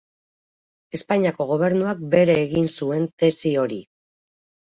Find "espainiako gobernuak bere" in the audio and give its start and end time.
0.97-2.37